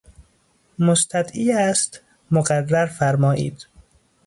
[0.79, 2.01] مستدعی است
[2.31, 3.65] مقرر فرمائید!